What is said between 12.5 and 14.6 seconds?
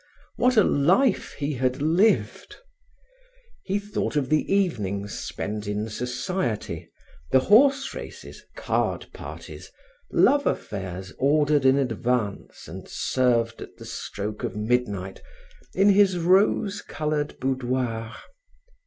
and served at the stroke of